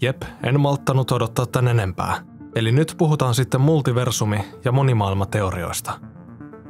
Jep, 0.00 0.22
en 0.42 0.60
malttanut 0.60 1.12
odottaa 1.12 1.46
tän 1.46 1.68
enempää. 1.68 2.16
Eli 2.54 2.72
nyt 2.72 2.94
puhutaan 2.98 3.34
sitten 3.34 3.60
multiversumi- 3.60 4.44
ja 4.64 4.72
monimaailmateorioista. 4.72 5.92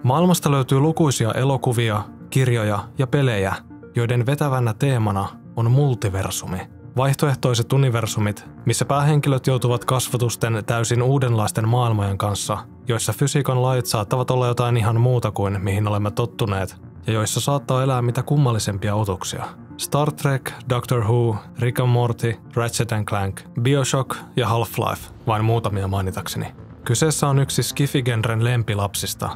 Maailmasta 0.03 0.51
löytyy 0.51 0.81
lukuisia 0.81 1.33
elokuvia, 1.33 2.03
kirjoja 2.31 2.79
ja 2.99 3.07
pelejä, 3.07 3.55
joiden 3.97 4.27
vetävänä 4.27 4.75
teemana 4.75 5.29
on 5.57 5.71
multiversumi. 5.71 6.59
Vaihtoehtoiset 6.97 7.73
universumit, 7.73 8.47
missä 8.67 8.85
päähenkilöt 8.85 9.47
joutuvat 9.47 9.85
kasvatusten 9.85 10.63
täysin 10.67 11.03
uudenlaisten 11.03 11.69
maailmojen 11.69 12.19
kanssa, 12.19 12.59
joissa 12.89 13.13
fysiikan 13.13 13.63
lait 13.63 13.87
saattavat 13.87 14.31
olla 14.31 14.47
jotain 14.47 14.77
ihan 14.77 15.01
muuta 15.01 15.31
kuin 15.31 15.61
mihin 15.63 15.89
olemme 15.89 16.11
tottuneet, 16.11 16.77
ja 17.07 17.13
joissa 17.13 17.41
saattaa 17.41 17.83
elää 17.83 18.03
mitä 18.03 18.23
kummallisempia 18.23 18.95
otuksia. 18.95 19.45
Star 19.79 20.13
Trek, 20.13 20.53
Doctor 20.69 21.05
Who, 21.05 21.37
Rick 21.59 21.81
and 21.81 21.89
Morty, 21.89 22.37
Ratchet 22.55 22.93
and 22.93 23.05
Clank, 23.05 23.41
Bioshock 23.61 24.17
ja 24.37 24.47
Half-Life, 24.49 25.13
vain 25.27 25.45
muutamia 25.45 25.89
mainitakseni. 25.89 26.55
Kyseessä 26.85 27.29
on 27.29 27.39
yksi 27.39 27.63
Skifigenren 27.63 28.45
lempilapsista, 28.45 29.31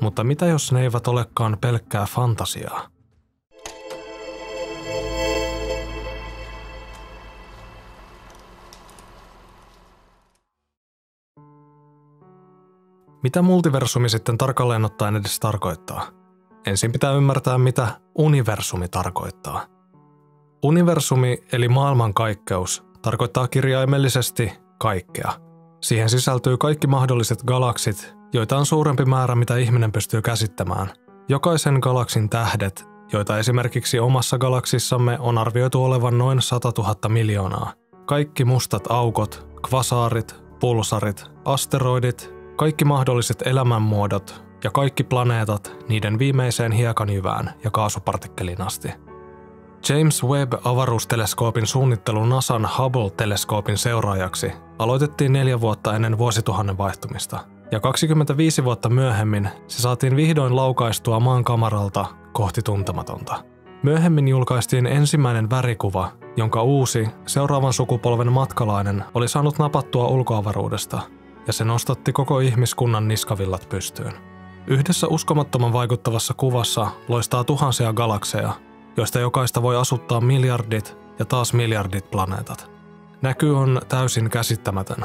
mutta 0.00 0.24
mitä 0.24 0.46
jos 0.46 0.72
ne 0.72 0.82
eivät 0.82 1.08
olekaan 1.08 1.58
pelkkää 1.60 2.06
fantasiaa? 2.06 2.88
Mitä 13.22 13.42
multiversumi 13.42 14.08
sitten 14.08 14.38
tarkalleen 14.38 14.84
ottaen 14.84 15.16
edes 15.16 15.40
tarkoittaa? 15.40 16.06
Ensin 16.66 16.92
pitää 16.92 17.12
ymmärtää, 17.12 17.58
mitä 17.58 18.00
universumi 18.18 18.88
tarkoittaa. 18.88 19.73
Universumi 20.64 21.38
eli 21.52 21.68
maailmankaikkeus 21.68 22.84
tarkoittaa 23.02 23.48
kirjaimellisesti 23.48 24.52
kaikkea. 24.78 25.32
Siihen 25.82 26.08
sisältyy 26.10 26.56
kaikki 26.56 26.86
mahdolliset 26.86 27.42
galaksit, 27.42 28.14
joita 28.32 28.56
on 28.56 28.66
suurempi 28.66 29.04
määrä 29.04 29.34
mitä 29.34 29.56
ihminen 29.56 29.92
pystyy 29.92 30.22
käsittämään. 30.22 30.90
Jokaisen 31.28 31.78
galaksin 31.80 32.30
tähdet, 32.30 32.84
joita 33.12 33.38
esimerkiksi 33.38 33.98
omassa 33.98 34.38
galaksissamme 34.38 35.18
on 35.20 35.38
arvioitu 35.38 35.84
olevan 35.84 36.18
noin 36.18 36.42
100 36.42 36.72
000 36.78 36.94
miljoonaa. 37.08 37.72
Kaikki 38.06 38.44
mustat 38.44 38.90
aukot, 38.90 39.46
kvasaarit, 39.68 40.34
pulsarit, 40.60 41.24
asteroidit, 41.44 42.34
kaikki 42.56 42.84
mahdolliset 42.84 43.42
elämänmuodot 43.46 44.44
ja 44.64 44.70
kaikki 44.70 45.04
planeetat 45.04 45.76
niiden 45.88 46.18
viimeiseen 46.18 46.72
hiekanjyvään 46.72 47.50
ja 47.64 47.70
kaasupartikkelin 47.70 48.62
asti. 48.62 48.88
James 49.88 50.24
Webb-avaruusteleskoopin 50.24 51.66
suunnittelu 51.66 52.24
NASAn 52.24 52.68
Hubble-teleskoopin 52.78 53.76
seuraajaksi 53.76 54.52
aloitettiin 54.78 55.32
neljä 55.32 55.60
vuotta 55.60 55.94
ennen 55.96 56.18
vuosituhannen 56.18 56.78
vaihtumista, 56.78 57.38
ja 57.70 57.80
25 57.80 58.64
vuotta 58.64 58.88
myöhemmin 58.88 59.48
se 59.68 59.82
saatiin 59.82 60.16
vihdoin 60.16 60.56
laukaistua 60.56 61.20
maan 61.20 61.44
kamaralta 61.44 62.06
kohti 62.32 62.62
tuntematonta. 62.62 63.44
Myöhemmin 63.82 64.28
julkaistiin 64.28 64.86
ensimmäinen 64.86 65.50
värikuva, 65.50 66.12
jonka 66.36 66.62
uusi, 66.62 67.08
seuraavan 67.26 67.72
sukupolven 67.72 68.32
matkalainen 68.32 69.04
oli 69.14 69.28
saanut 69.28 69.58
napattua 69.58 70.06
ulkoavaruudesta, 70.06 71.00
ja 71.46 71.52
se 71.52 71.64
nostatti 71.64 72.12
koko 72.12 72.40
ihmiskunnan 72.40 73.08
niskavillat 73.08 73.66
pystyyn. 73.68 74.12
Yhdessä 74.66 75.06
uskomattoman 75.06 75.72
vaikuttavassa 75.72 76.34
kuvassa 76.34 76.86
loistaa 77.08 77.44
tuhansia 77.44 77.92
galakseja, 77.92 78.52
joista 78.96 79.20
jokaista 79.20 79.62
voi 79.62 79.76
asuttaa 79.76 80.20
miljardit 80.20 80.96
ja 81.18 81.24
taas 81.24 81.52
miljardit 81.52 82.10
planeetat. 82.10 82.70
Näky 83.22 83.50
on 83.50 83.80
täysin 83.88 84.30
käsittämätön, 84.30 85.04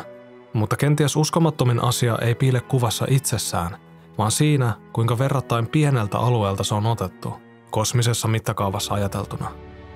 mutta 0.54 0.76
kenties 0.76 1.16
uskomattomin 1.16 1.84
asia 1.84 2.17
ei 2.22 2.36
piile 2.36 2.62
kuvassa 2.62 3.06
itsessään, 3.10 3.78
vaan 4.17 4.32
siinä, 4.32 4.73
kuinka 4.94 5.17
verrattain 5.20 5.67
pieneltä 5.67 6.17
alueelta 6.17 6.64
se 6.64 6.76
on 6.76 6.86
otettu, 6.86 7.33
kosmisessa 7.72 8.28
mittakaavassa 8.28 8.94
ajateltuna. 8.94 9.52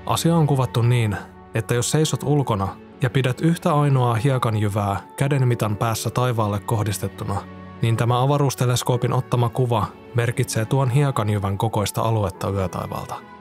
Asia 0.05 0.35
on 0.35 0.47
kuvattu 0.47 0.81
niin, 0.81 1.17
että 1.55 1.73
jos 1.73 1.91
seisot 1.91 2.23
ulkona 2.23 2.67
ja 3.01 3.09
pidät 3.09 3.41
yhtä 3.41 3.73
ainoaa 3.73 4.15
hiekanjyvää 4.15 5.01
kädenmitan 5.17 5.75
päässä 5.75 6.09
taivaalle 6.09 6.59
kohdistettuna, 6.59 7.41
niin 7.81 7.97
tämä 7.97 8.21
avaruusteleskoopin 8.21 9.13
ottama 9.13 9.49
kuva 9.49 9.87
merkitsee 10.15 10.65
tuon 10.65 10.89
hiekanjyvän 10.89 11.57
kokoista 11.57 12.01
aluetta 12.01 12.49
yötaivalta. 12.49 13.32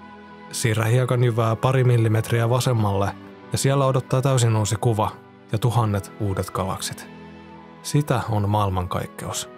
Siirrä 0.53 0.85
hiekanjyvää 0.85 1.57
pari 1.57 1.85
millimetriä 1.85 2.51
vasemmalle 2.51 3.13
ja 3.53 3.59
siellä 3.59 3.87
odottaa 3.87 4.23
täysin 4.23 4.57
uusi 4.57 4.77
kuva 4.77 5.11
ja 5.53 5.59
tuhannet 5.59 6.13
uudet 6.21 6.51
galaksit. 6.51 7.09
Sitä 7.83 8.21
on 8.31 8.49
maailmankaikkeus. 8.49 9.51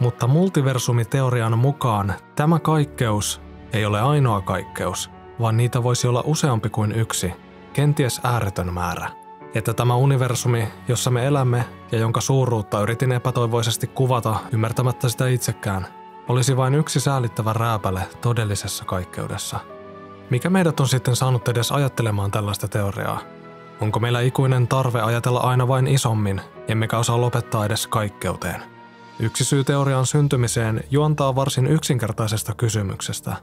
Mutta 0.00 0.26
multiversumiteorian 0.26 1.58
mukaan 1.58 2.14
tämä 2.36 2.58
kaikkeus 2.58 3.40
ei 3.72 3.86
ole 3.86 4.00
ainoa 4.00 4.40
kaikkeus, 4.40 5.10
vaan 5.40 5.56
niitä 5.56 5.82
voisi 5.82 6.08
olla 6.08 6.22
useampi 6.26 6.68
kuin 6.68 6.92
yksi, 6.92 7.32
kenties 7.72 8.20
ääretön 8.24 8.74
määrä. 8.74 9.10
Että 9.54 9.74
tämä 9.74 9.94
universumi, 9.94 10.68
jossa 10.88 11.10
me 11.10 11.26
elämme 11.26 11.64
ja 11.92 11.98
jonka 11.98 12.20
suuruutta 12.20 12.80
yritin 12.80 13.12
epätoivoisesti 13.12 13.86
kuvata 13.86 14.36
ymmärtämättä 14.52 15.08
sitä 15.08 15.28
itsekään, 15.28 15.86
olisi 16.28 16.56
vain 16.56 16.74
yksi 16.74 17.00
säälittävä 17.00 17.52
rääpäle 17.52 18.02
todellisessa 18.20 18.84
kaikkeudessa– 18.84 19.60
mikä 20.30 20.50
meidät 20.50 20.80
on 20.80 20.88
sitten 20.88 21.16
saanut 21.16 21.48
edes 21.48 21.72
ajattelemaan 21.72 22.30
tällaista 22.30 22.68
teoriaa? 22.68 23.20
Onko 23.80 24.00
meillä 24.00 24.20
ikuinen 24.20 24.68
tarve 24.68 25.00
ajatella 25.00 25.40
aina 25.40 25.68
vain 25.68 25.86
isommin, 25.86 26.40
emmekä 26.68 26.98
osaa 26.98 27.20
lopettaa 27.20 27.66
edes 27.66 27.86
kaikkeuteen? 27.86 28.62
Yksi 29.18 29.44
syy 29.44 29.64
teorian 29.64 30.06
syntymiseen 30.06 30.84
juontaa 30.90 31.34
varsin 31.34 31.66
yksinkertaisesta 31.66 32.54
kysymyksestä. 32.54 33.36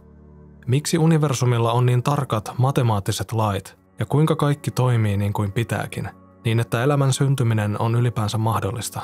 Miksi 0.67 0.97
universumilla 0.97 1.72
on 1.72 1.85
niin 1.85 2.03
tarkat 2.03 2.53
matemaattiset 2.57 3.31
lait 3.31 3.78
ja 4.00 4.06
kuinka 4.06 4.35
kaikki 4.35 4.72
toimii 4.72 5.17
niin 5.17 5.34
kuin 5.34 5.51
pitääkin, 5.51 6.09
niin 6.46 6.59
että 6.59 6.84
elämän 6.84 7.13
syntyminen 7.13 7.81
on 7.81 7.96
ylipäänsä 7.96 8.38
mahdollista? 8.38 9.01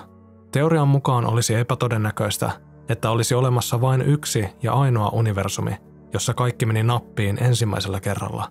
Teorian 0.52 0.88
mukaan 0.88 1.26
olisi 1.26 1.56
epätodennäköistä, 1.56 2.52
että 2.90 3.10
olisi 3.10 3.36
olemassa 3.36 3.82
vain 3.82 4.02
yksi 4.02 4.46
ja 4.64 4.74
ainoa 4.74 5.10
universumi, 5.10 5.78
jossa 6.16 6.34
kaikki 6.34 6.66
meni 6.66 6.84
nappiin 6.84 7.44
ensimmäisellä 7.44 8.00
kerralla. 8.00 8.48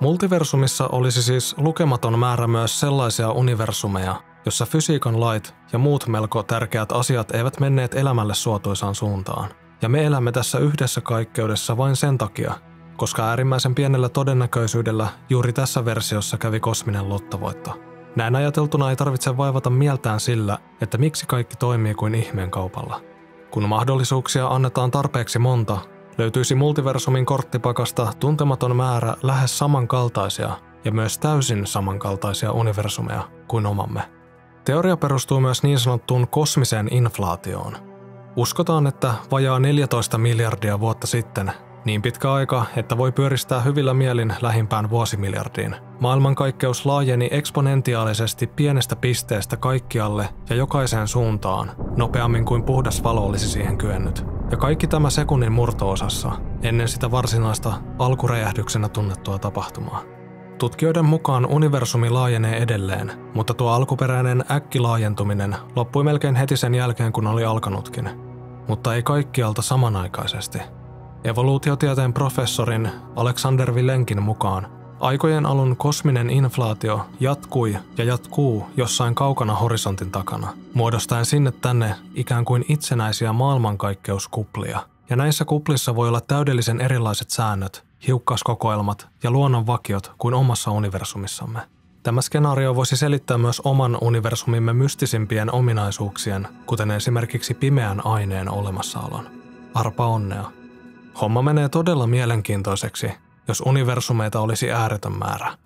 Multiversumissa 0.00 0.88
olisi 0.92 1.22
siis 1.22 1.54
lukematon 1.58 2.18
määrä 2.18 2.46
myös 2.46 2.80
sellaisia 2.80 3.30
universumeja, 3.30 4.22
jossa 4.44 4.66
fysiikan 4.66 5.20
lait 5.20 5.54
ja 5.72 5.78
muut 5.78 6.06
melko 6.06 6.42
tärkeät 6.42 6.92
asiat 6.92 7.34
eivät 7.34 7.60
menneet 7.60 7.94
elämälle 7.94 8.34
suotuisaan 8.34 8.94
suuntaan. 8.94 9.50
Ja 9.82 9.88
me 9.88 10.04
elämme 10.04 10.32
tässä 10.32 10.58
yhdessä 10.58 11.00
kaikkeudessa 11.00 11.76
vain 11.76 11.96
sen 11.96 12.18
takia, 12.18 12.54
koska 12.96 13.28
äärimmäisen 13.28 13.74
pienellä 13.74 14.08
todennäköisyydellä 14.08 15.08
juuri 15.30 15.52
tässä 15.52 15.84
versiossa 15.84 16.38
kävi 16.38 16.60
kosminen 16.60 17.08
lottovoitto. 17.08 17.80
Näin 18.16 18.36
ajateltuna 18.36 18.90
ei 18.90 18.96
tarvitse 18.96 19.36
vaivata 19.36 19.70
mieltään 19.70 20.20
sillä, 20.20 20.58
että 20.80 20.98
miksi 20.98 21.26
kaikki 21.26 21.56
toimii 21.56 21.94
kuin 21.94 22.14
ihmeen 22.14 22.50
kaupalla– 22.50 23.00
kun 23.50 23.68
mahdollisuuksia 23.68 24.46
annetaan 24.46 24.90
tarpeeksi 24.90 25.38
monta, 25.38 25.78
löytyisi 26.18 26.54
multiversumin 26.54 27.26
korttipakasta 27.26 28.12
tuntematon 28.20 28.76
määrä 28.76 29.14
lähes 29.22 29.58
samankaltaisia 29.58 30.50
ja 30.84 30.92
myös 30.92 31.18
täysin 31.18 31.66
samankaltaisia 31.66 32.52
universumeja 32.52 33.22
kuin 33.48 33.66
omamme. 33.66 34.02
Teoria 34.64 34.96
perustuu 34.96 35.40
myös 35.40 35.62
niin 35.62 35.78
sanottuun 35.78 36.28
kosmiseen 36.28 36.88
inflaatioon. 36.90 37.76
Uskotaan, 38.36 38.86
että 38.86 39.14
vajaa 39.30 39.58
14 39.58 40.18
miljardia 40.18 40.80
vuotta 40.80 41.06
sitten 41.06 41.52
niin 41.86 42.02
pitkä 42.02 42.32
aika, 42.32 42.66
että 42.76 42.96
voi 42.96 43.12
pyöristää 43.12 43.60
hyvillä 43.60 43.94
mielin 43.94 44.34
lähimpään 44.40 44.90
vuosimiljardiin. 44.90 45.76
Maailmankaikkeus 46.00 46.86
laajeni 46.86 47.28
eksponentiaalisesti 47.32 48.46
pienestä 48.46 48.96
pisteestä 48.96 49.56
kaikkialle 49.56 50.28
ja 50.50 50.56
jokaiseen 50.56 51.08
suuntaan, 51.08 51.70
nopeammin 51.96 52.44
kuin 52.44 52.62
puhdas 52.62 53.02
valo 53.02 53.26
olisi 53.26 53.48
siihen 53.48 53.78
kyennyt. 53.78 54.24
Ja 54.50 54.56
kaikki 54.56 54.86
tämä 54.86 55.10
sekunnin 55.10 55.52
murtoosassa, 55.52 56.32
ennen 56.62 56.88
sitä 56.88 57.10
varsinaista 57.10 57.72
alkuräjähdyksenä 57.98 58.88
tunnettua 58.88 59.38
tapahtumaa. 59.38 60.02
Tutkijoiden 60.58 61.04
mukaan 61.04 61.46
universumi 61.46 62.10
laajenee 62.10 62.62
edelleen, 62.62 63.12
mutta 63.34 63.54
tuo 63.54 63.70
alkuperäinen 63.70 64.44
äkkilaajentuminen 64.50 65.56
loppui 65.76 66.04
melkein 66.04 66.34
heti 66.34 66.56
sen 66.56 66.74
jälkeen, 66.74 67.12
kun 67.12 67.26
oli 67.26 67.44
alkanutkin. 67.44 68.10
Mutta 68.68 68.94
ei 68.94 69.02
kaikkialta 69.02 69.62
samanaikaisesti– 69.62 70.58
Evoluutiotieteen 71.26 72.12
professorin 72.12 72.90
Alexander 73.16 73.74
Vilenkin 73.74 74.22
mukaan 74.22 74.66
aikojen 75.00 75.46
alun 75.46 75.76
kosminen 75.76 76.30
inflaatio 76.30 77.06
jatkui 77.20 77.78
ja 77.98 78.04
jatkuu 78.04 78.66
jossain 78.76 79.14
kaukana 79.14 79.54
horisontin 79.54 80.10
takana, 80.10 80.52
muodostaen 80.74 81.26
sinne 81.26 81.52
tänne 81.52 81.94
ikään 82.14 82.44
kuin 82.44 82.64
itsenäisiä 82.68 83.32
maailmankaikkeuskuplia. 83.32 84.80
Ja 85.10 85.16
näissä 85.16 85.44
kuplissa 85.44 85.94
voi 85.94 86.08
olla 86.08 86.20
täydellisen 86.20 86.80
erilaiset 86.80 87.30
säännöt, 87.30 87.84
hiukkaskokoelmat 88.06 89.08
ja 89.22 89.30
luonnon 89.30 89.66
vakiot 89.66 90.12
kuin 90.18 90.34
omassa 90.34 90.70
universumissamme. 90.70 91.60
Tämä 92.02 92.20
skenaario 92.20 92.74
voisi 92.74 92.96
selittää 92.96 93.38
myös 93.38 93.60
oman 93.64 93.98
universumimme 94.00 94.72
mystisimpien 94.72 95.52
ominaisuuksien, 95.52 96.48
kuten 96.66 96.90
esimerkiksi 96.90 97.54
pimeän 97.54 98.06
aineen 98.06 98.50
olemassaolon. 98.50 99.26
Arpa 99.74 100.06
onnea. 100.06 100.65
Homma 101.20 101.42
menee 101.42 101.68
todella 101.68 102.06
mielenkiintoiseksi, 102.06 103.10
jos 103.48 103.62
universumeita 103.66 104.40
olisi 104.40 104.70
ääretön 104.70 105.18
määrä. 105.18 105.58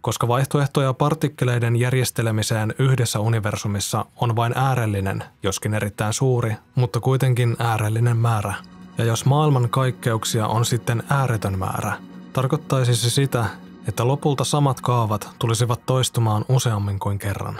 Koska 0.00 0.28
vaihtoehtoja 0.28 0.94
partikkeleiden 0.94 1.76
järjestelemiseen 1.76 2.74
yhdessä 2.78 3.20
universumissa 3.20 4.04
on 4.16 4.36
vain 4.36 4.52
äärellinen, 4.56 5.24
joskin 5.42 5.74
erittäin 5.74 6.12
suuri, 6.12 6.56
mutta 6.74 7.00
kuitenkin 7.00 7.56
äärellinen 7.58 8.16
määrä. 8.16 8.54
Ja 8.98 9.04
jos 9.04 9.24
maailman 9.24 9.68
kaikkeuksia 9.70 10.46
on 10.46 10.64
sitten 10.64 11.02
ääretön 11.10 11.58
määrä, 11.58 11.96
tarkoittaisi 12.32 12.96
se 12.96 13.10
sitä, 13.10 13.44
että 13.88 14.06
lopulta 14.06 14.44
samat 14.44 14.80
kaavat 14.80 15.30
tulisivat 15.38 15.86
toistumaan 15.86 16.44
useammin 16.48 16.98
kuin 16.98 17.18
kerran. 17.18 17.58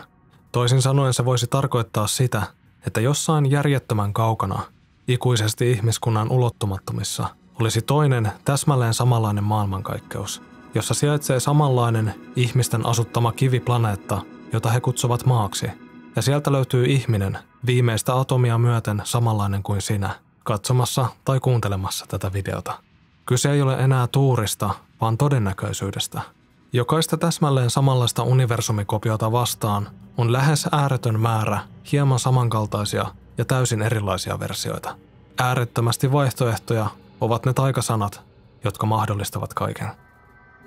Toisin 0.52 0.82
sanoen 0.82 1.14
se 1.14 1.24
voisi 1.24 1.46
tarkoittaa 1.46 2.06
sitä, 2.06 2.42
että 2.86 3.00
jossain 3.00 3.50
järjettömän 3.50 4.12
kaukana, 4.12 4.60
ikuisesti 5.08 5.70
ihmiskunnan 5.70 6.32
ulottumattomissa, 6.32 7.28
olisi 7.60 7.82
toinen 7.82 8.32
täsmälleen 8.44 8.94
samanlainen 8.94 9.44
maailmankaikkeus, 9.44 10.42
jossa 10.74 10.94
sijaitsee 10.94 11.40
samanlainen 11.40 12.14
ihmisten 12.36 12.86
asuttama 12.86 13.32
kiviplaneetta, 13.32 14.22
jota 14.52 14.70
he 14.70 14.80
kutsuvat 14.80 15.26
maaksi. 15.26 15.66
Ja 16.16 16.22
sieltä 16.22 16.52
löytyy 16.52 16.84
ihminen, 16.84 17.38
viimeistä 17.66 18.18
atomia 18.18 18.58
myöten 18.58 19.02
samanlainen 19.04 19.62
kuin 19.62 19.82
sinä, 19.82 20.10
katsomassa 20.44 21.06
tai 21.24 21.40
kuuntelemassa 21.40 22.06
tätä 22.08 22.32
videota. 22.32 22.78
Kyse 23.26 23.50
ei 23.50 23.62
ole 23.62 23.74
enää 23.74 24.06
tuurista, 24.06 24.70
vaan 25.00 25.18
todennäköisyydestä. 25.18 26.20
Jokaista 26.72 27.16
täsmälleen 27.16 27.70
samanlaista 27.70 28.22
universumikopiota 28.22 29.32
vastaan 29.32 29.88
on 30.18 30.32
lähes 30.32 30.68
ääretön 30.72 31.20
määrä 31.20 31.60
hieman 31.92 32.18
samankaltaisia 32.18 33.06
ja 33.38 33.44
täysin 33.44 33.82
erilaisia 33.82 34.40
versioita. 34.40 34.96
Äärettömästi 35.38 36.12
vaihtoehtoja 36.12 36.86
ovat 37.20 37.46
ne 37.46 37.52
taikasanat, 37.52 38.20
jotka 38.64 38.86
mahdollistavat 38.86 39.54
kaiken. 39.54 39.88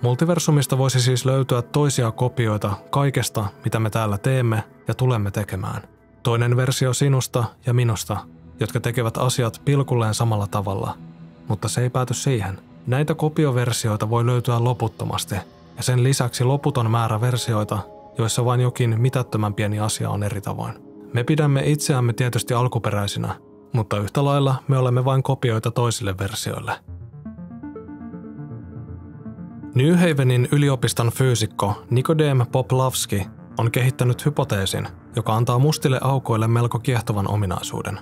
Multiversumista 0.02 0.78
voisi 0.78 1.00
siis 1.00 1.26
löytyä 1.26 1.62
toisia 1.62 2.12
kopioita 2.12 2.74
kaikesta, 2.90 3.46
mitä 3.64 3.80
me 3.80 3.90
täällä 3.90 4.18
teemme 4.18 4.64
ja 4.88 4.94
tulemme 4.94 5.32
tekemään. 5.32 5.82
Toinen 6.24 6.58
versio 6.58 6.94
sinusta 6.94 7.44
ja 7.66 7.74
minusta, 7.74 8.18
jotka 8.60 8.80
tekevät 8.80 9.18
asiat 9.18 9.62
pilkulleen 9.66 10.14
samalla 10.14 10.48
tavalla. 10.48 10.98
Mutta 11.48 11.68
se 11.68 11.82
ei 11.82 11.90
pääty 11.90 12.14
siihen. 12.14 12.62
Näitä 12.88 13.16
kopioversioita 13.16 14.10
voi 14.10 14.26
löytyä 14.26 14.64
loputtomasti, 14.64 15.36
ja 15.78 15.84
sen 15.84 16.04
lisäksi 16.04 16.44
loputon 16.44 16.92
määrä 16.92 17.22
versioita, 17.22 17.80
joissa 18.18 18.46
vain 18.46 18.62
jokin 18.62 19.02
mitättömän 19.02 19.54
pieni 19.54 19.80
asia 19.80 20.10
on 20.10 20.24
eri 20.24 20.42
tavoin. 20.42 20.89
Me 21.14 21.24
pidämme 21.24 21.62
itseämme 21.66 22.14
tietysti 22.14 22.54
alkuperäisinä, 22.54 23.36
mutta 23.74 23.98
yhtä 23.98 24.26
lailla 24.26 24.56
me 24.68 24.78
olemme 24.78 25.06
vain 25.06 25.24
kopioita 25.24 25.72
toisille 25.72 26.18
versioille– 26.18 26.74
New 29.76 29.96
Havenin 29.96 30.48
yliopiston 30.52 31.12
fyysikko 31.12 31.84
Nikodem 31.90 32.46
Poplavski 32.52 33.28
on 33.58 33.72
kehittänyt 33.72 34.26
hypoteesin, 34.26 34.88
joka 35.16 35.36
antaa 35.36 35.60
mustille 35.60 36.00
aukoille 36.02 36.48
melko 36.48 36.80
kiehtovan 36.80 37.28
ominaisuuden. 37.28 38.00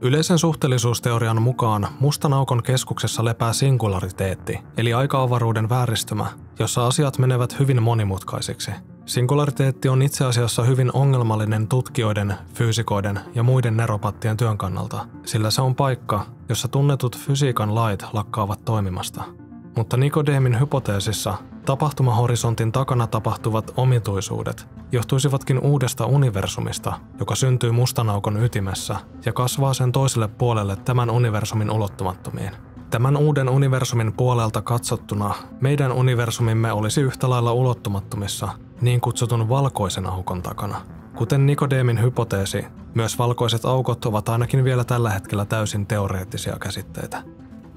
Yleisen 0.00 0.38
suhteellisuusteorian 0.38 1.42
mukaan 1.42 1.88
mustan 2.00 2.32
aukon 2.32 2.62
keskuksessa 2.62 3.24
lepää 3.24 3.52
singulariteetti, 3.52 4.58
eli 4.76 4.94
aika-avaruuden 4.94 5.68
vääristymä, 5.68 6.26
jossa 6.58 6.86
asiat 6.86 7.18
menevät 7.18 7.58
hyvin 7.58 7.82
monimutkaisiksi. 7.82 8.70
Singulariteetti 9.10 9.88
on 9.88 10.02
itse 10.02 10.24
asiassa 10.24 10.62
hyvin 10.62 10.90
ongelmallinen 10.92 11.68
tutkijoiden, 11.68 12.34
fyysikoiden 12.54 13.20
ja 13.34 13.42
muiden 13.42 13.76
neropattien 13.76 14.36
työn 14.36 14.58
kannalta, 14.58 15.06
sillä 15.24 15.50
se 15.50 15.62
on 15.62 15.74
paikka, 15.74 16.26
jossa 16.48 16.68
tunnetut 16.68 17.18
fysiikan 17.18 17.74
lait 17.74 18.04
lakkaavat 18.12 18.64
toimimasta– 18.64 19.24
mutta 19.76 19.96
Nikodeemin 19.96 20.60
hypoteesissa 20.60 21.34
tapahtumahorisontin 21.66 22.72
takana 22.72 23.06
tapahtuvat 23.06 23.72
omituisuudet 23.76 24.66
johtuisivatkin 24.92 25.58
uudesta 25.58 26.06
universumista, 26.06 26.92
joka 27.18 27.34
syntyy 27.34 27.70
mustan 27.70 28.10
aukon 28.10 28.44
ytimessä 28.44 28.96
ja 29.26 29.32
kasvaa 29.32 29.74
sen 29.74 29.92
toiselle 29.92 30.28
puolelle 30.28 30.76
tämän 30.76 31.10
universumin 31.10 31.70
ulottumattomiin. 31.70 32.50
Tämän 32.90 33.16
uuden 33.16 33.48
universumin 33.48 34.12
puolelta 34.12 34.62
katsottuna 34.62 35.34
meidän 35.60 35.92
universumimme 35.92 36.72
olisi 36.72 37.00
yhtä 37.00 37.30
lailla 37.30 37.52
ulottumattomissa 37.52 38.48
niin 38.80 39.00
kutsutun 39.00 39.48
valkoisen 39.48 40.06
aukon 40.06 40.42
takana. 40.42 40.80
Kuten 41.16 41.46
Nikodeemin 41.46 42.02
hypoteesi, 42.02 42.64
myös 42.94 43.18
valkoiset 43.18 43.64
aukot 43.64 44.04
ovat 44.04 44.28
ainakin 44.28 44.64
vielä 44.64 44.84
tällä 44.84 45.10
hetkellä 45.10 45.44
täysin 45.44 45.86
teoreettisia 45.86 46.56
käsitteitä. 46.60 47.22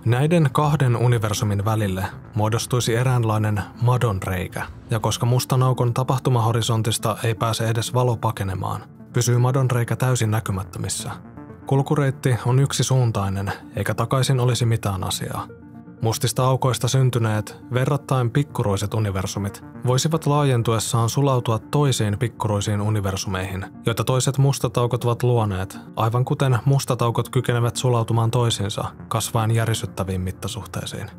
Näiden 0.05 0.49
kahden 0.51 0.95
universumin 0.95 1.65
välille 1.65 2.05
muodostuisi 2.35 2.95
eräänlainen 2.95 3.61
madonreikä, 3.81 4.65
ja 4.89 4.99
koska 4.99 5.25
mustan 5.25 5.63
aukon 5.63 5.93
tapahtumahorisontista 5.93 7.17
ei 7.23 7.35
pääse 7.35 7.67
edes 7.67 7.93
valo 7.93 8.17
pakenemaan, 8.17 8.83
pysyy 9.13 9.37
madonreikä 9.37 9.95
täysin 9.95 10.31
näkymättömissä. 10.31 11.11
Kulkureitti 11.65 12.35
on 12.45 12.59
yksisuuntainen, 12.59 13.53
eikä 13.75 13.93
takaisin 13.93 14.39
olisi 14.39 14.65
mitään 14.65 15.03
asiaa. 15.03 15.47
Mustista 16.03 16.45
aukoista 16.45 16.87
syntyneet, 16.87 17.57
verrattain 17.73 18.31
pikkuruiset 18.31 18.93
universumit 18.93 19.63
voisivat 19.87 20.25
laajentuessaan 20.25 21.09
sulautua 21.09 21.59
toisiin 21.59 22.19
pikkuruisiin 22.19 22.81
universumeihin, 22.81 23.65
joita 23.85 24.03
toiset 24.03 24.37
mustat 24.37 24.77
aukot 24.77 25.03
ovat 25.03 25.23
luoneet, 25.23 25.77
aivan 25.95 26.25
kuten 26.25 26.59
mustat 26.65 27.01
aukot 27.01 27.29
kykenevät 27.29 27.75
sulautumaan 27.75 28.31
toisiinsa 28.31 28.85
kasvaen 29.07 29.51
järisyttäviin 29.51 30.21
mittasuhteisiin. 30.21 31.11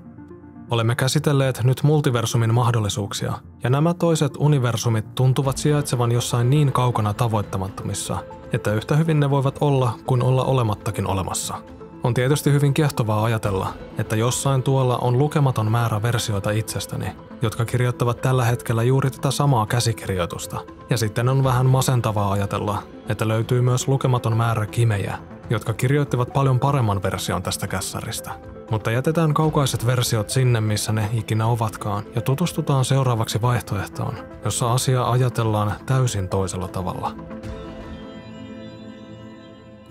Olemme 0.70 0.94
käsitelleet 0.94 1.60
nyt 1.64 1.82
multiversumin 1.82 2.54
mahdollisuuksia, 2.54 3.32
ja 3.62 3.70
nämä 3.70 3.94
toiset 3.94 4.32
universumit 4.38 5.14
tuntuvat 5.14 5.58
sijaitsevan 5.58 6.12
jossain 6.12 6.50
niin 6.50 6.72
kaukana 6.72 7.14
tavoittamattomissa, 7.14 8.18
että 8.52 8.72
yhtä 8.72 8.96
hyvin 8.96 9.20
ne 9.20 9.30
voivat 9.30 9.58
olla 9.60 9.92
kuin 10.06 10.22
olla 10.22 10.44
olemattakin 10.44 11.06
olemassa– 11.06 11.54
on 12.04 12.14
tietysti 12.14 12.52
hyvin 12.52 12.74
kiehtovaa 12.74 13.24
ajatella, 13.24 13.74
että 13.98 14.16
jossain 14.16 14.62
tuolla 14.62 14.98
on 14.98 15.18
lukematon 15.18 15.70
määrä 15.70 16.02
versioita 16.02 16.50
itsestäni, 16.50 17.06
jotka 17.42 17.64
kirjoittavat 17.64 18.20
tällä 18.20 18.44
hetkellä 18.44 18.82
juuri 18.82 19.10
tätä 19.10 19.30
samaa 19.30 19.66
käsikirjoitusta. 19.66 20.60
Ja 20.90 20.96
sitten 20.96 21.28
on 21.28 21.44
vähän 21.44 21.66
masentavaa 21.66 22.32
ajatella, 22.32 22.82
että 23.08 23.28
löytyy 23.28 23.60
myös 23.60 23.88
lukematon 23.88 24.36
määrä 24.36 24.66
kimejä, 24.66 25.18
jotka 25.50 25.72
kirjoittivat 25.72 26.32
paljon 26.32 26.60
paremman 26.60 27.02
version 27.02 27.42
tästä 27.42 27.66
kässäristä. 27.66 28.30
Mutta 28.70 28.90
jätetään 28.90 29.34
kaukaiset 29.34 29.86
versiot 29.86 30.30
sinne, 30.30 30.60
missä 30.60 30.92
ne 30.92 31.10
ikinä 31.12 31.46
ovatkaan, 31.46 32.04
ja 32.14 32.20
tutustutaan 32.20 32.84
seuraavaksi 32.84 33.42
vaihtoehtoon, 33.42 34.14
jossa 34.44 34.72
asia 34.72 35.10
ajatellaan 35.10 35.72
täysin 35.86 36.28
toisella 36.28 36.68
tavalla. 36.68 37.16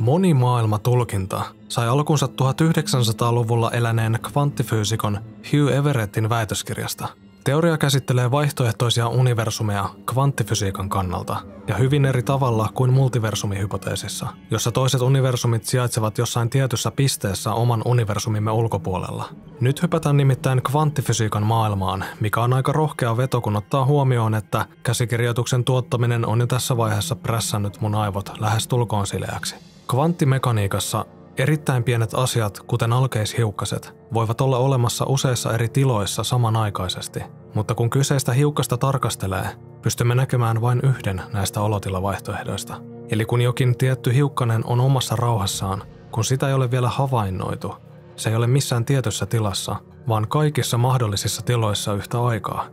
Monimaailmatulkinta 0.03 1.41
sai 1.69 1.88
alkunsa 1.88 2.25
1900-luvulla 2.25 3.72
eläneen 3.72 4.19
kvanttifyysikon 4.22 5.19
Hugh 5.51 5.74
Everettin 5.74 6.29
väitöskirjasta. 6.29 7.07
Teoria 7.43 7.77
käsittelee 7.77 8.31
vaihtoehtoisia 8.31 9.07
universumeja 9.07 9.89
kvanttifysiikan 10.05 10.89
kannalta 10.89 11.36
ja 11.67 11.75
hyvin 11.75 12.05
eri 12.05 12.24
tavalla 12.24 12.69
kuin 12.74 12.93
multiversumihypoteesissa, 12.93 14.27
jossa 14.51 14.72
toiset 14.72 15.01
universumit 15.01 15.65
sijaitsevat 15.65 16.17
jossain 16.17 16.50
tietyssä 16.50 16.91
pisteessä 16.91 17.53
oman 17.53 17.81
universumimme 17.86 18.51
ulkopuolella. 18.51 19.29
Nyt 19.60 19.81
hypätään 19.81 20.17
nimittäin 20.17 20.62
kvanttifysiikan 20.63 21.43
maailmaan, 21.43 22.05
mikä 22.19 22.41
on 22.41 22.53
aika 22.53 22.72
rohkea 22.72 23.17
veto 23.17 23.41
kun 23.41 23.55
ottaa 23.55 23.86
huomioon, 23.86 24.36
että 24.36 24.65
käsikirjoituksen 24.83 25.63
tuottaminen 25.63 26.25
on 26.25 26.39
jo 26.39 26.48
tässä 26.48 26.77
vaiheessa 26.77 27.15
prässännyt 27.15 27.81
mun 27.81 27.95
aivot 27.95 28.31
lähes 28.39 28.67
tulkoon 28.67 29.07
sileäksi. 29.07 29.73
Kvanttimekaniikassa 29.88 31.06
erittäin 31.38 31.84
pienet 31.84 32.13
asiat, 32.13 32.60
kuten 32.68 32.94
alkeishiukkaset, 32.94 33.94
voivat 34.13 34.42
olla 34.42 34.58
olemassa 34.58 35.06
useissa 35.08 35.54
eri 35.54 35.70
tiloissa 35.70 36.24
samanaikaisesti, 36.24 37.24
mutta 37.54 37.75
kun 37.75 37.90
kyseistä 37.90 38.34
hiukkasta 38.34 38.78
tarkastelee, 38.78 39.48
pystymme 39.82 40.16
näkemään 40.16 40.62
vain 40.62 40.80
yhden 40.84 41.22
näistä 41.34 41.62
olotilavaihtoehdoista. 41.62 42.82
Eli 43.10 43.25
kun 43.25 43.42
jokin 43.42 43.78
tietty 43.78 44.13
hiukkanen 44.13 44.66
on 44.66 44.80
omassa 44.80 45.16
rauhassaan, 45.16 45.84
kun 46.12 46.24
sitä 46.24 46.48
ei 46.48 46.54
ole 46.54 46.72
vielä 46.72 46.90
havainnoitu, 46.90 47.75
se 48.16 48.30
ei 48.30 48.36
ole 48.36 48.48
missään 48.48 48.86
tietyssä 48.86 49.25
tilassa, 49.25 49.75
vaan 50.08 50.28
kaikissa 50.28 50.78
mahdollisissa 50.78 51.42
tiloissa 51.42 51.94
yhtä 51.94 52.24
aikaa. 52.24 52.66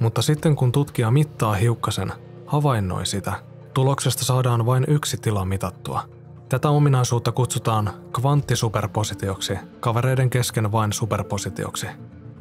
Mutta 0.00 0.22
sitten 0.22 0.56
kun 0.56 0.72
tutkija 0.72 1.10
mittaa 1.10 1.54
hiukkasen, 1.54 2.12
havainnoi 2.46 3.06
sitä, 3.06 3.32
tuloksesta 3.74 4.24
saadaan 4.24 4.66
vain 4.66 4.84
yksi 4.88 5.16
tila 5.16 5.44
mitattua– 5.44 6.02
Tätä 6.48 6.70
ominaisuutta 6.70 7.32
kutsutaan 7.32 7.90
kvanttisuperpositioksi, 8.20 9.58
kavereiden 9.80 10.30
kesken 10.30 10.72
vain 10.72 10.92
superpositioksi. 10.92 11.86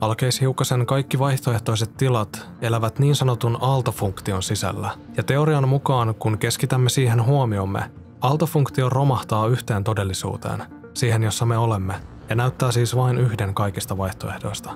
alkeishiukkasen 0.02 0.86
kaikki 0.86 1.20
vaihtoehtoiset 1.20 1.98
tilat 1.98 2.48
elävät 2.62 3.00
niin 3.00 3.16
sanotun 3.16 3.58
aaltofunktion 3.62 4.44
sisällä, 4.44 4.90
ja 5.18 5.24
teorian 5.24 5.70
mukaan 5.70 6.16
kun 6.16 6.38
keskitämme 6.38 6.90
siihen 6.90 7.26
huomiomme, 7.26 7.92
aaltofunktio 8.22 8.90
romahtaa 8.90 9.48
yhteen 9.48 9.84
todellisuuteen, 9.84 10.64
siihen 10.94 11.24
jossa 11.24 11.46
me 11.46 11.58
olemme, 11.58 11.94
ja 12.30 12.36
näyttää 12.36 12.72
siis 12.72 12.96
vain 12.96 13.18
yhden 13.18 13.54
kaikista 13.54 13.98
vaihtoehdoista. 13.98 14.70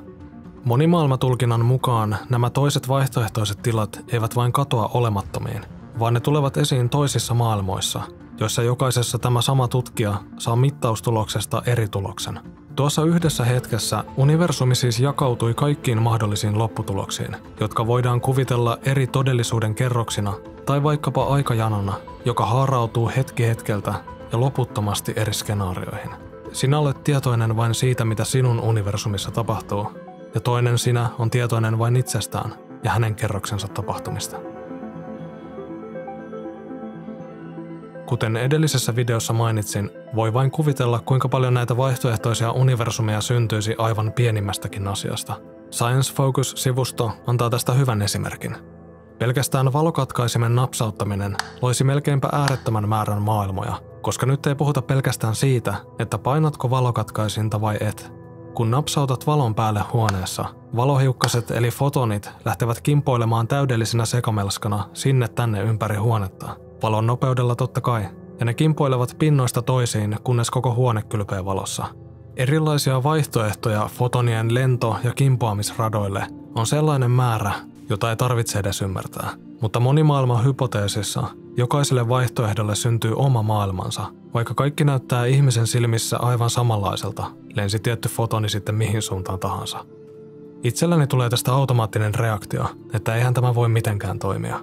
Monimaailmatulkinnan 0.65 1.65
mukaan 1.65 2.17
nämä 2.29 2.49
toiset 2.49 2.87
vaihtoehtoiset 2.87 3.61
tilat 3.61 3.99
eivät 4.07 4.35
vain 4.35 4.51
katoa 4.51 4.89
olemattomiin, 4.93 5.65
vaan 5.99 6.13
ne 6.13 6.19
tulevat 6.19 6.57
esiin 6.57 6.89
toisissa 6.89 7.33
maailmoissa, 7.33 8.01
joissa 8.41 8.63
jokaisessa 8.63 9.19
tämä 9.19 9.41
sama 9.41 9.67
tutkija 9.67 10.15
saa 10.37 10.55
mittaustuloksesta 10.55 11.61
eri 11.65 11.87
tuloksen. 11.87 12.39
Tuossa 12.75 13.03
yhdessä 13.03 13.45
hetkessä 13.45 14.03
universumi 14.17 14.75
siis 14.75 14.99
jakautui 14.99 15.53
kaikkiin 15.53 16.01
mahdollisiin 16.01 16.57
lopputuloksiin, 16.57 17.35
jotka 17.59 17.87
voidaan 17.87 18.21
kuvitella 18.21 18.77
eri 18.85 19.07
todellisuuden 19.07 19.75
kerroksina 19.75 20.33
tai 20.65 20.83
vaikkapa 20.83 21.23
aikajanona, 21.23 21.93
joka 22.25 22.45
haarautuu 22.45 23.11
hetki 23.15 23.47
hetkeltä 23.47 23.93
ja 24.31 24.39
loputtomasti 24.39 25.13
eri 25.15 25.33
skenaarioihin. 25.33 26.11
Sinä 26.51 26.79
olet 26.79 27.03
tietoinen 27.03 27.55
vain 27.55 27.75
siitä, 27.75 28.05
mitä 28.05 28.23
sinun 28.23 28.59
universumissa 28.59 29.31
tapahtuu, 29.31 29.87
ja 30.33 30.41
toinen 30.41 30.77
sinä 30.77 31.09
on 31.19 31.29
tietoinen 31.29 31.79
vain 31.79 31.95
itsestään 31.95 32.53
ja 32.83 32.91
hänen 32.91 33.15
kerroksensa 33.15 33.67
tapahtumista. 33.67 34.50
Kuten 38.11 38.37
edellisessä 38.37 38.95
videossa 38.95 39.33
mainitsin, 39.33 39.91
voi 40.15 40.33
vain 40.33 40.51
kuvitella, 40.51 40.99
kuinka 40.99 41.29
paljon 41.29 41.53
näitä 41.53 41.77
vaihtoehtoisia 41.77 42.51
universumeja 42.51 43.21
syntyisi 43.21 43.75
aivan 43.77 44.11
pienimmästäkin 44.11 44.87
asiasta. 44.87 45.33
Science 45.69 46.13
Focus-sivusto 46.13 47.11
antaa 47.27 47.49
tästä 47.49 47.73
hyvän 47.73 48.01
esimerkin. 48.01 48.55
Pelkästään 49.19 49.73
valokatkaisimen 49.73 50.55
napsauttaminen 50.55 51.35
loisi 51.61 51.83
melkeinpä 51.83 52.29
äärettömän 52.31 52.89
määrän 52.89 53.21
maailmoja, 53.21 53.73
koska 54.01 54.25
nyt 54.25 54.45
ei 54.45 54.55
puhuta 54.55 54.81
pelkästään 54.81 55.35
siitä, 55.35 55.73
että 55.99 56.17
painatko 56.17 56.69
valokatkaisinta 56.69 57.61
vai 57.61 57.77
et. 57.79 58.11
Kun 58.53 58.71
napsautat 58.71 59.27
valon 59.27 59.55
päälle 59.55 59.81
huoneessa, 59.93 60.45
valohiukkaset 60.75 61.51
eli 61.51 61.69
fotonit 61.69 62.29
lähtevät 62.45 62.81
kimpoilemaan 62.81 63.47
täydellisenä 63.47 64.05
sekamelskana 64.05 64.89
sinne 64.93 65.27
tänne 65.27 65.61
ympäri 65.61 65.95
huonetta. 65.95 66.70
Valon 66.81 67.07
nopeudella 67.07 67.55
totta 67.55 67.81
kai, 67.81 68.03
ja 68.39 68.45
ne 68.45 68.53
kimpoilevat 68.53 69.15
pinnoista 69.19 69.61
toisiin, 69.61 70.17
kunnes 70.23 70.49
koko 70.49 70.73
huone 70.73 71.01
kylpee 71.01 71.45
valossa. 71.45 71.85
Erilaisia 72.35 73.03
vaihtoehtoja 73.03 73.89
fotonien 73.93 74.53
lento- 74.53 74.97
ja 75.03 75.11
kimpoamisradoille 75.13 76.27
on 76.55 76.65
sellainen 76.67 77.11
määrä, 77.11 77.51
jota 77.89 78.09
ei 78.09 78.15
tarvitse 78.15 78.59
edes 78.59 78.81
ymmärtää. 78.81 79.29
Mutta 79.61 79.79
monimaailman 79.79 80.45
hypoteesissa 80.45 81.23
jokaiselle 81.57 82.09
vaihtoehdolle 82.09 82.75
syntyy 82.75 83.13
oma 83.15 83.43
maailmansa, 83.43 84.03
vaikka 84.33 84.53
kaikki 84.53 84.83
näyttää 84.83 85.25
ihmisen 85.25 85.67
silmissä 85.67 86.17
aivan 86.17 86.49
samanlaiselta, 86.49 87.23
lensi 87.53 87.79
tietty 87.79 88.09
fotoni 88.09 88.49
sitten 88.49 88.75
mihin 88.75 89.01
suuntaan 89.01 89.39
tahansa. 89.39 89.85
Itselläni 90.63 91.07
tulee 91.07 91.29
tästä 91.29 91.53
automaattinen 91.53 92.15
reaktio, 92.15 92.65
että 92.93 93.15
eihän 93.15 93.33
tämä 93.33 93.55
voi 93.55 93.69
mitenkään 93.69 94.19
toimia. 94.19 94.59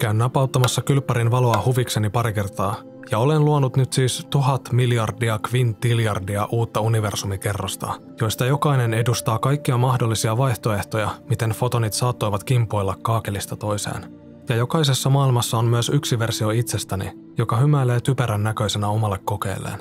Käyn 0.00 0.18
napauttamassa 0.18 0.82
kylppärin 0.82 1.30
valoa 1.30 1.62
huvikseni 1.66 2.10
pari 2.10 2.32
kertaa, 2.32 2.76
ja 3.10 3.18
olen 3.18 3.44
luonut 3.44 3.76
nyt 3.76 3.92
siis 3.92 4.26
tuhat 4.30 4.72
miljardia 4.72 5.38
kvintiljardia 5.38 6.48
uutta 6.52 6.80
universumikerrosta, 6.80 7.92
joista 8.20 8.46
jokainen 8.46 8.94
edustaa 8.94 9.38
kaikkia 9.38 9.78
mahdollisia 9.78 10.36
vaihtoehtoja, 10.36 11.10
miten 11.28 11.50
fotonit 11.50 11.92
saattoivat 11.92 12.44
kimpoilla 12.44 12.96
kaakelista 13.02 13.56
toiseen. 13.56 14.14
Ja 14.48 14.56
jokaisessa 14.56 15.10
maailmassa 15.10 15.58
on 15.58 15.64
myös 15.64 15.88
yksi 15.88 16.18
versio 16.18 16.50
itsestäni, 16.50 17.12
joka 17.38 17.56
hymäilee 17.56 18.00
typerän 18.00 18.42
näköisenä 18.42 18.88
omalle 18.88 19.18
kokeelleen. 19.24 19.80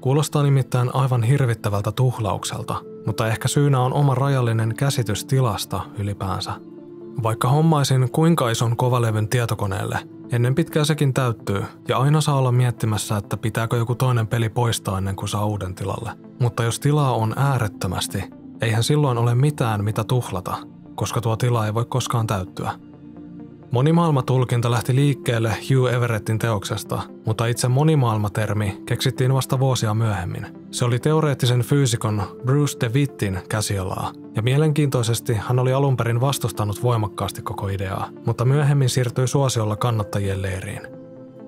Kuulostaa 0.00 0.42
nimittäin 0.42 0.94
aivan 0.94 1.22
hirvittävältä 1.22 1.92
tuhlaukselta, 1.92 2.74
mutta 3.06 3.28
ehkä 3.28 3.48
syynä 3.48 3.80
on 3.80 3.92
oma 3.92 4.14
rajallinen 4.14 4.74
käsitys 4.76 5.24
tilasta 5.24 5.80
ylipäänsä. 5.98 6.71
Vaikka 7.22 7.48
hommaisin 7.48 8.10
kuinka 8.10 8.50
ison 8.50 8.76
kovalevyn 8.76 9.28
tietokoneelle, 9.28 9.98
ennen 10.32 10.54
pitkää 10.54 10.84
sekin 10.84 11.14
täyttyy, 11.14 11.64
ja 11.88 11.98
aina 11.98 12.20
saa 12.20 12.38
olla 12.38 12.52
miettimässä, 12.52 13.16
että 13.16 13.36
pitääkö 13.36 13.76
joku 13.76 13.94
toinen 13.94 14.26
peli 14.26 14.48
poistaa 14.48 14.98
ennen 14.98 15.16
kuin 15.16 15.28
saa 15.28 15.46
uuden 15.46 15.74
tilalle. 15.74 16.10
Mutta 16.40 16.62
jos 16.64 16.80
tilaa 16.80 17.14
on 17.14 17.34
äärettömästi, 17.36 18.24
eihän 18.60 18.82
silloin 18.82 19.18
ole 19.18 19.34
mitään 19.34 19.84
mitä 19.84 20.04
tuhlata, 20.04 20.56
koska 20.94 21.20
tuo 21.20 21.36
tila 21.36 21.66
ei 21.66 21.74
voi 21.74 21.84
koskaan 21.84 22.26
täyttyä. 22.26 22.72
Monimaailmatulkinta 23.70 24.70
lähti 24.70 24.94
liikkeelle 24.94 25.56
Hugh 25.70 25.94
Everettin 25.94 26.38
teoksesta, 26.38 27.02
mutta 27.26 27.46
itse 27.46 27.68
monimaailmatermi 27.68 28.82
keksittiin 28.86 29.34
vasta 29.34 29.58
vuosia 29.58 29.94
myöhemmin. 29.94 30.61
Se 30.72 30.84
oli 30.84 30.98
teoreettisen 30.98 31.60
fyysikon 31.60 32.22
Bruce 32.44 32.76
DeWittin 32.80 33.38
käsialaa, 33.48 34.12
ja 34.36 34.42
mielenkiintoisesti 34.42 35.34
hän 35.34 35.58
oli 35.58 35.72
alun 35.72 35.96
perin 35.96 36.20
vastustanut 36.20 36.82
voimakkaasti 36.82 37.42
koko 37.42 37.68
ideaa, 37.68 38.08
mutta 38.26 38.44
myöhemmin 38.44 38.88
siirtyi 38.88 39.28
suosiolla 39.28 39.76
kannattajien 39.76 40.42
leiriin. 40.42 40.80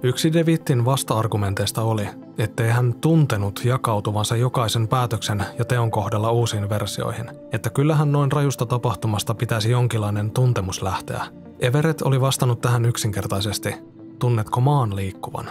Yksi 0.03 0.33
DeWittin 0.33 0.85
vasta-argumenteista 0.85 1.83
oli, 1.83 2.09
ettei 2.39 2.71
hän 2.71 2.95
tuntenut 3.01 3.61
jakautuvansa 3.65 4.37
jokaisen 4.37 4.89
päätöksen 4.89 5.45
ja 5.59 5.65
teon 5.65 5.91
kohdalla 5.91 6.31
uusiin 6.31 6.69
versioihin, 6.69 7.31
että 7.53 7.71
kyllähän 7.71 8.13
noin 8.13 8.33
rajusta 8.33 8.67
tapahtumasta 8.67 9.35
pitäisi 9.35 9.71
jonkinlainen 9.71 10.31
tuntemus 10.31 10.83
lähteä, 10.83 11.25
Everett 11.61 12.03
oli 12.03 12.21
vastannut 12.21 12.61
tähän 12.61 12.85
yksinkertaisesti, 12.85 13.75
tunnetko 14.19 14.61
maan 14.61 14.97
liikkuvan? 14.97 15.47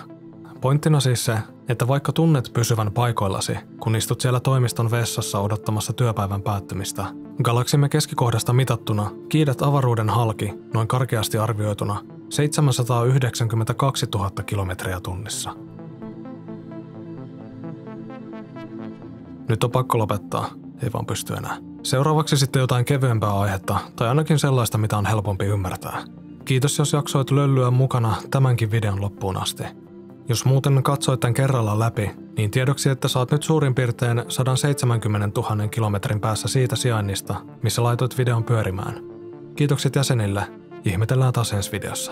Pointtina 0.61 0.99
siis 0.99 1.25
se, 1.25 1.37
että 1.69 1.87
vaikka 1.87 2.11
tunnet 2.11 2.51
pysyvän 2.53 2.91
paikoillasi, 2.91 3.57
kun 3.79 3.95
istut 3.95 4.21
siellä 4.21 4.39
toimiston 4.39 4.91
vessassa 4.91 5.39
odottamassa 5.39 5.93
työpäivän 5.93 6.41
päättymistä, 6.41 7.05
galaksimme 7.43 7.89
keskikohdasta 7.89 8.53
mitattuna 8.53 9.11
kiidät 9.29 9.61
avaruuden 9.61 10.09
halki, 10.09 10.53
noin 10.73 10.87
karkeasti 10.87 11.37
arvioituna, 11.37 12.01
792 12.29 14.05
000 14.15 14.29
kilometriä 14.29 14.99
tunnissa. 14.99 15.55
Nyt 19.49 19.63
on 19.63 19.71
pakko 19.71 19.97
lopettaa, 19.97 20.49
ei 20.83 20.93
vaan 20.93 21.05
pysty 21.05 21.33
enää. 21.33 21.57
Seuraavaksi 21.83 22.37
sitten 22.37 22.59
jotain 22.59 22.85
kevyempää 22.85 23.39
aihetta, 23.39 23.77
tai 23.95 24.07
ainakin 24.07 24.39
sellaista, 24.39 24.77
mitä 24.77 24.97
on 24.97 25.05
helpompi 25.05 25.45
ymmärtää. 25.45 26.03
Kiitos, 26.45 26.77
jos 26.77 26.93
jaksoit 26.93 27.31
löllyä 27.31 27.71
mukana 27.71 28.15
tämänkin 28.31 28.71
videon 28.71 29.01
loppuun 29.01 29.37
asti. 29.37 29.63
Jos 30.29 30.45
muuten 30.45 30.83
katsoit 30.83 31.19
tämän 31.19 31.33
kerralla 31.33 31.79
läpi, 31.79 32.11
niin 32.37 32.51
tiedoksi, 32.51 32.89
että 32.89 33.07
saat 33.07 33.31
nyt 33.31 33.43
suurin 33.43 33.75
piirtein 33.75 34.23
170 34.27 35.41
000 35.41 35.67
kilometrin 35.67 36.19
päässä 36.19 36.47
siitä 36.47 36.75
sijainnista, 36.75 37.35
missä 37.61 37.83
laitoit 37.83 38.17
videon 38.17 38.43
pyörimään. 38.43 39.03
Kiitokset 39.55 39.95
jäsenille, 39.95 40.43
ihmetellään 40.85 41.33
taas 41.33 41.53
ensi 41.53 41.71
videossa. 41.71 42.11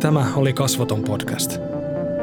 Tämä 0.00 0.26
oli 0.36 0.52
Kasvoton 0.52 1.02
podcast. 1.02 1.58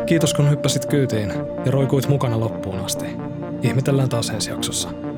Kiitos 0.05 0.33
kun 0.33 0.49
hyppäsit 0.49 0.85
kyytiin 0.85 1.29
ja 1.65 1.71
roikuit 1.71 2.09
mukana 2.09 2.39
loppuun 2.39 2.79
asti. 2.79 3.05
Ihmetellään 3.61 4.09
taas 4.09 4.29
ensi 4.29 4.49
jaksossa. 4.49 5.10